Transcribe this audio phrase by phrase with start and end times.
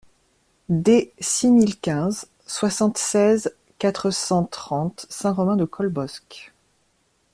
[0.67, 6.53] D six mille quinze, soixante-seize, quatre cent trente Saint-Romain-de-Colbosc